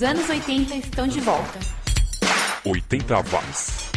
Os 0.00 0.04
anos 0.04 0.30
80 0.30 0.76
estão 0.76 1.06
de 1.06 1.20
volta. 1.20 1.58
80 2.64 3.16
watts. 3.16 3.90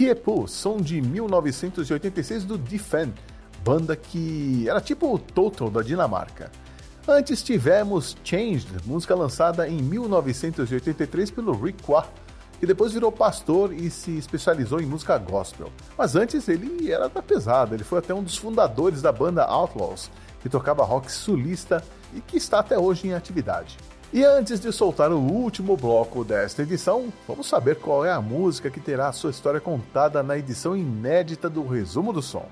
Tiepo, 0.00 0.48
som 0.48 0.78
de 0.78 0.98
1986 0.98 2.44
do 2.44 2.56
Defend, 2.56 3.12
banda 3.62 3.94
que 3.94 4.66
era 4.66 4.80
tipo 4.80 5.14
o 5.14 5.18
Total 5.18 5.68
da 5.68 5.82
Dinamarca. 5.82 6.50
Antes 7.06 7.42
tivemos 7.42 8.16
Changed, 8.24 8.66
música 8.86 9.14
lançada 9.14 9.68
em 9.68 9.76
1983 9.82 11.30
pelo 11.32 11.52
Rick 11.52 11.82
Qua, 11.82 12.06
que 12.58 12.66
depois 12.66 12.94
virou 12.94 13.12
pastor 13.12 13.74
e 13.74 13.90
se 13.90 14.16
especializou 14.16 14.80
em 14.80 14.86
música 14.86 15.18
gospel. 15.18 15.70
Mas 15.98 16.16
antes 16.16 16.48
ele 16.48 16.90
era 16.90 17.06
da 17.06 17.20
pesada, 17.20 17.74
ele 17.74 17.84
foi 17.84 17.98
até 17.98 18.14
um 18.14 18.22
dos 18.22 18.38
fundadores 18.38 19.02
da 19.02 19.12
banda 19.12 19.44
Outlaws, 19.44 20.10
que 20.40 20.48
tocava 20.48 20.82
rock 20.82 21.12
sulista 21.12 21.84
e 22.14 22.22
que 22.22 22.38
está 22.38 22.60
até 22.60 22.78
hoje 22.78 23.06
em 23.06 23.12
atividade. 23.12 23.76
E 24.12 24.24
antes 24.24 24.58
de 24.58 24.72
soltar 24.72 25.12
o 25.12 25.20
último 25.20 25.76
bloco 25.76 26.24
desta 26.24 26.62
edição, 26.62 27.12
vamos 27.28 27.46
saber 27.46 27.76
qual 27.76 28.04
é 28.04 28.10
a 28.10 28.20
música 28.20 28.68
que 28.68 28.80
terá 28.80 29.06
a 29.06 29.12
sua 29.12 29.30
história 29.30 29.60
contada 29.60 30.20
na 30.20 30.36
edição 30.36 30.76
inédita 30.76 31.48
do 31.48 31.64
Resumo 31.64 32.12
do 32.12 32.20
Som. 32.20 32.48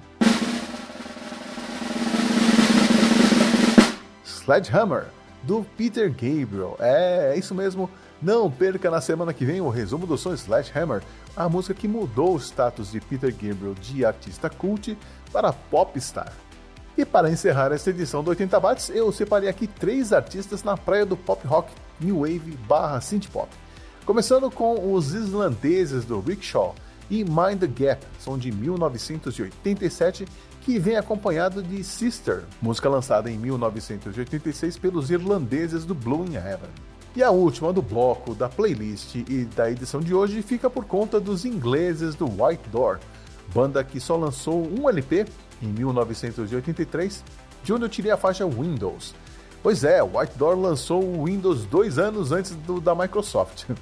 Sledgehammer, 4.25 5.07
do 5.43 5.67
Peter 5.77 6.09
Gabriel. 6.09 6.77
É, 6.79 7.33
é 7.35 7.39
isso 7.39 7.57
mesmo. 7.57 7.91
Não 8.23 8.49
perca 8.49 8.89
na 8.89 9.01
semana 9.01 9.35
que 9.35 9.45
vem 9.45 9.61
o 9.61 9.69
resumo 9.69 10.07
do 10.07 10.17
som 10.17 10.37
Sledgehammer, 10.37 11.03
a 11.37 11.49
música 11.49 11.75
que 11.75 11.89
mudou 11.89 12.37
o 12.37 12.41
status 12.41 12.93
de 12.93 13.01
Peter 13.01 13.33
Gabriel 13.33 13.75
de 13.75 14.05
artista 14.05 14.49
cult 14.49 14.97
para 15.33 15.53
popstar. 15.53 16.33
E 16.99 17.05
para 17.05 17.31
encerrar 17.31 17.71
esta 17.71 17.91
edição 17.91 18.25
do 18.25 18.31
80 18.31 18.59
Watts, 18.59 18.89
eu 18.89 19.13
separei 19.13 19.49
aqui 19.49 19.69
três 19.69 20.13
artistas 20.13 20.65
na 20.65 20.77
praia 20.77 21.07
do 21.07 21.17
pop 21.17 21.47
rock 21.47 21.73
new 22.01 22.23
wave 22.23 22.59
barra 22.67 23.01
synth 23.01 23.29
pop. 23.29 23.49
Começando 24.05 24.51
com 24.51 24.93
os 24.93 25.15
islandeses 25.15 26.05
do 26.05 26.19
Rickshaw 26.19 26.75
e 27.09 27.23
Mind 27.23 27.61
the 27.61 27.69
Gap, 27.69 28.05
são 28.19 28.37
de 28.37 28.51
1987, 28.51 30.27
que 30.63 30.77
vem 30.81 30.97
acompanhado 30.97 31.63
de 31.63 31.85
Sister, 31.85 32.43
música 32.61 32.89
lançada 32.89 33.31
em 33.31 33.39
1986 33.39 34.77
pelos 34.79 35.09
irlandeses 35.09 35.85
do 35.85 35.95
Blue 35.95 36.27
in 36.29 36.35
Heaven. 36.35 36.71
E 37.15 37.23
a 37.23 37.31
última 37.31 37.73
do 37.73 37.81
bloco 37.81 38.35
da 38.35 38.49
playlist 38.49 39.15
e 39.15 39.45
da 39.55 39.71
edição 39.71 40.01
de 40.01 40.13
hoje 40.13 40.43
fica 40.43 40.69
por 40.69 40.85
conta 40.85 41.21
dos 41.21 41.45
ingleses 41.45 42.17
do 42.17 42.27
White 42.27 42.69
Door, 42.71 42.99
banda 43.55 43.83
que 43.83 44.01
só 44.01 44.17
lançou 44.17 44.67
um 44.67 44.89
LP 44.89 45.27
em 45.63 45.67
1983, 45.67 47.25
de 47.63 47.73
onde 47.73 47.85
eu 47.85 47.89
tirei 47.89 48.11
a 48.11 48.17
faixa 48.17 48.47
Windows. 48.47 49.15
Pois 49.63 49.85
é, 49.85 50.03
White 50.03 50.39
Door 50.39 50.57
lançou 50.57 51.03
o 51.03 51.25
Windows 51.25 51.65
dois 51.65 51.99
anos 51.99 52.33
antes 52.33 52.53
do 52.55 52.81
da 52.81 52.95
Microsoft. 52.95 53.65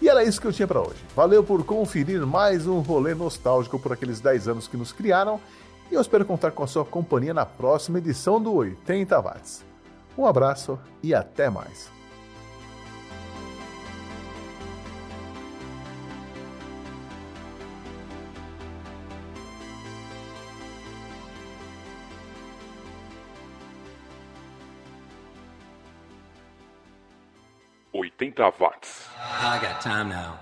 E 0.00 0.10
era 0.10 0.22
isso 0.22 0.38
que 0.38 0.46
eu 0.46 0.52
tinha 0.52 0.68
para 0.68 0.82
hoje. 0.82 1.02
Valeu 1.14 1.42
por 1.42 1.64
conferir 1.64 2.26
mais 2.26 2.66
um 2.66 2.80
rolê 2.80 3.14
nostálgico 3.14 3.78
por 3.78 3.94
aqueles 3.94 4.20
10 4.20 4.48
anos 4.48 4.68
que 4.68 4.76
nos 4.76 4.92
criaram 4.92 5.40
e 5.90 5.94
eu 5.94 6.00
espero 6.02 6.24
contar 6.24 6.50
com 6.50 6.62
a 6.62 6.66
sua 6.66 6.84
companhia 6.84 7.32
na 7.32 7.46
próxima 7.46 7.96
edição 7.96 8.38
do 8.38 8.52
80 8.54 9.18
Watts. 9.18 9.64
Um 10.18 10.26
abraço 10.26 10.78
e 11.02 11.14
até 11.14 11.48
mais. 11.48 11.95
Oitenta 28.18 28.50
watts. 28.58 29.08
I 29.20 29.58
got 29.60 29.82
time 29.82 30.08
now. 30.08 30.38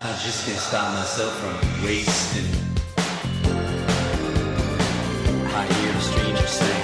I 0.00 0.10
just 0.24 0.46
can't 0.46 0.58
stop 0.58 0.94
myself 0.94 1.32
from 1.38 1.84
wasting. 1.84 2.48
I 5.54 5.66
hear 5.66 5.92
a 5.92 6.00
stranger 6.00 6.46
say, 6.46 6.79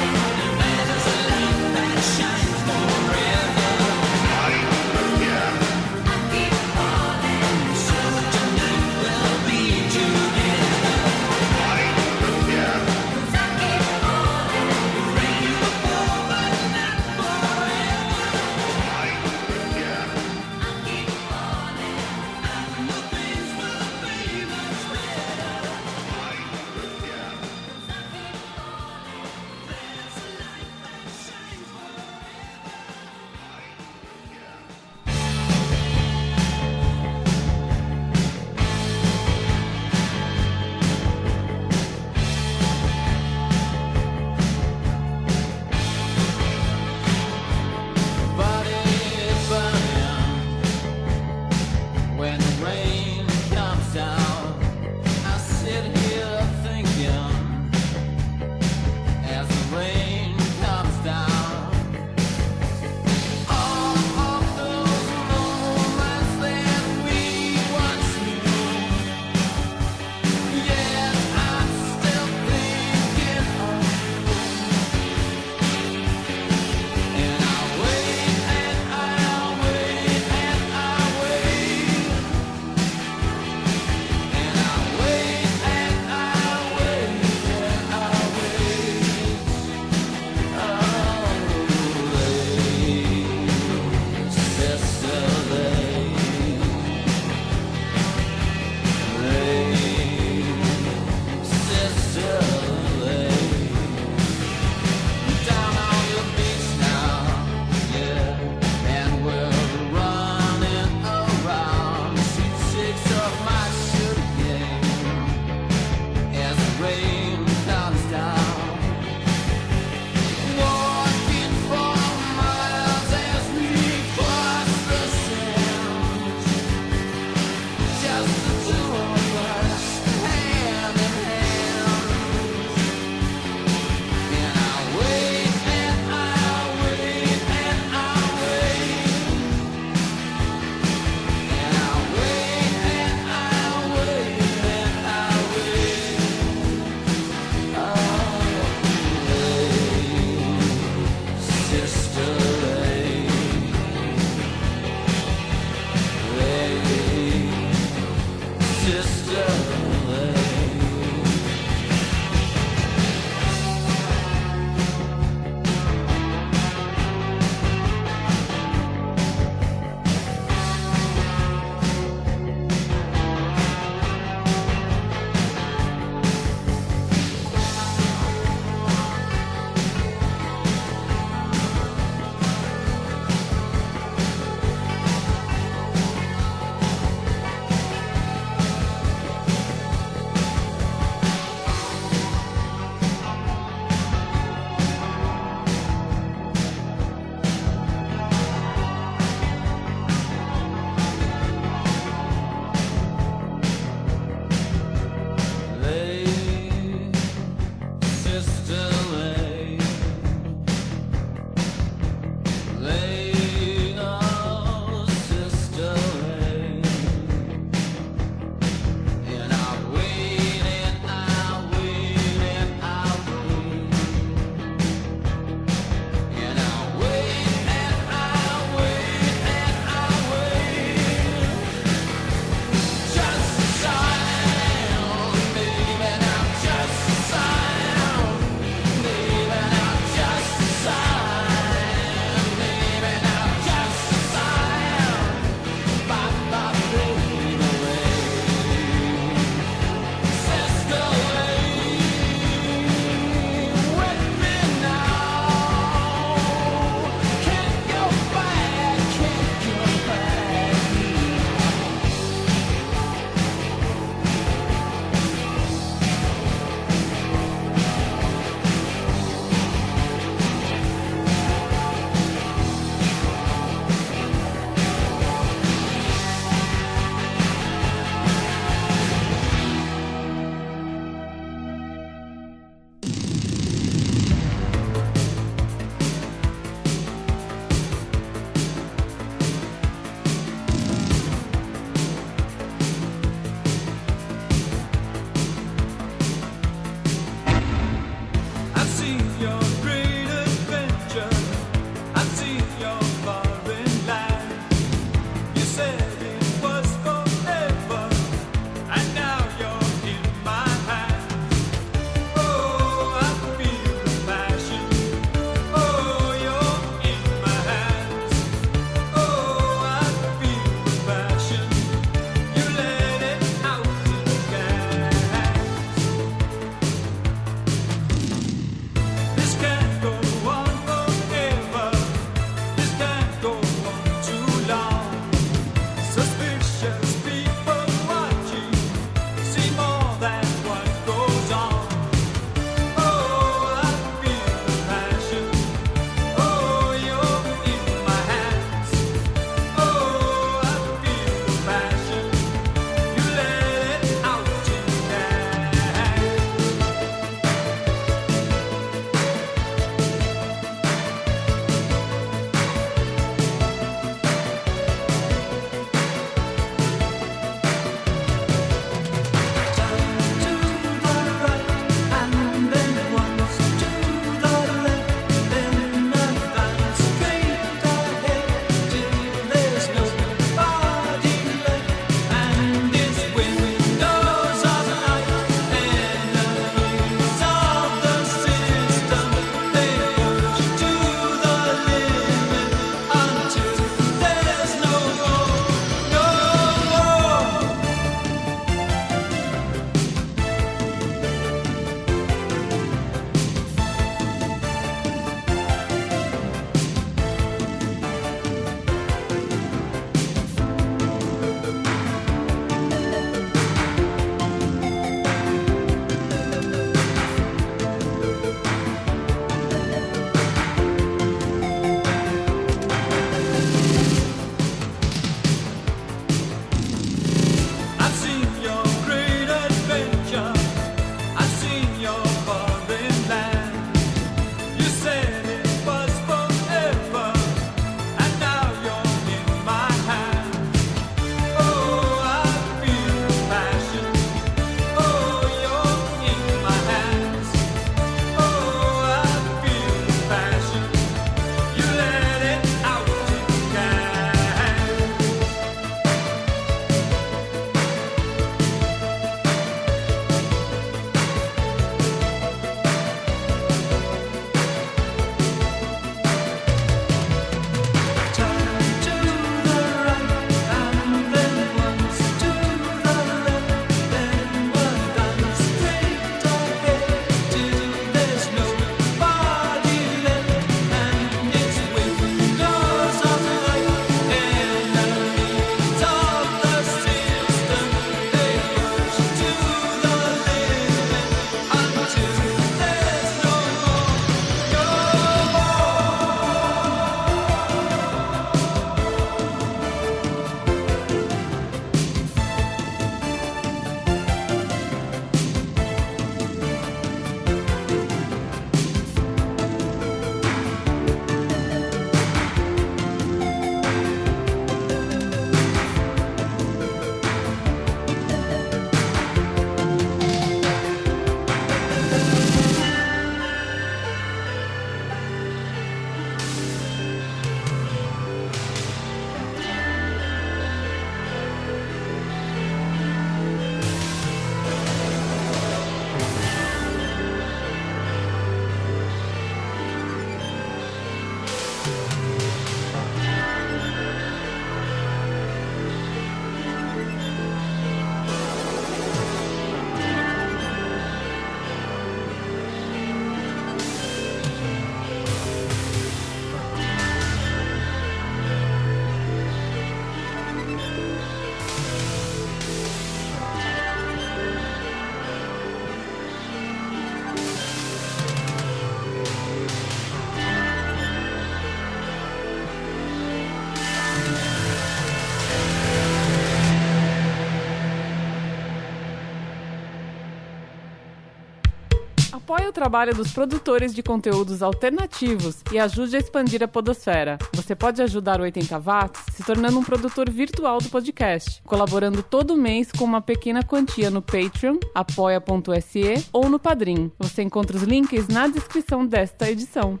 Apoie 582.48 582.66
o 582.66 582.72
trabalho 582.72 583.14
dos 583.14 583.30
produtores 583.30 583.94
de 583.94 584.02
conteúdos 584.02 584.62
alternativos 584.62 585.56
e 585.70 585.78
ajude 585.78 586.16
a 586.16 586.18
expandir 586.18 586.62
a 586.62 586.66
podosfera. 586.66 587.36
Você 587.52 587.74
pode 587.74 588.00
ajudar 588.00 588.40
o 588.40 588.42
80 588.44 588.78
Watts 588.78 589.20
se 589.34 589.42
tornando 589.42 589.78
um 589.78 589.84
produtor 589.84 590.30
virtual 590.30 590.78
do 590.78 590.88
podcast, 590.88 591.60
colaborando 591.64 592.22
todo 592.22 592.56
mês 592.56 592.90
com 592.90 593.04
uma 593.04 593.20
pequena 593.20 593.62
quantia 593.62 594.10
no 594.10 594.22
Patreon, 594.22 594.78
apoia.se 594.94 596.26
ou 596.32 596.48
no 596.48 596.58
Padrim. 596.58 597.12
Você 597.18 597.42
encontra 597.42 597.76
os 597.76 597.82
links 597.82 598.28
na 598.28 598.48
descrição 598.48 599.04
desta 599.04 599.50
edição. 599.50 600.00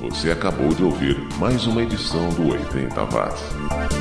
Você 0.00 0.30
acabou 0.30 0.70
de 0.70 0.82
ouvir 0.82 1.18
mais 1.38 1.66
uma 1.66 1.82
edição 1.82 2.26
do 2.30 2.48
80 2.48 3.04
Watts. 3.04 3.99